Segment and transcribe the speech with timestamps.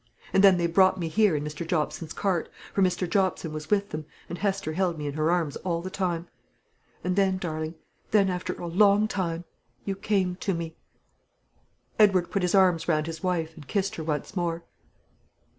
[0.33, 1.63] And then they brought me here in Mr.
[1.63, 3.07] Jobson's cart, for Mr.
[3.07, 6.27] Jobson was with them, and Hester held me in her arms all the time.
[7.03, 7.75] And then, darling,
[8.09, 9.45] then after a long time
[9.85, 10.75] you came to me."
[11.99, 14.63] Edward put his arms round his wife, and kissed her once more.